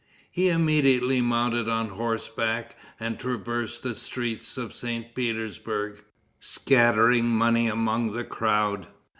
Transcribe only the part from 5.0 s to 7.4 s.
Petersburg, scattering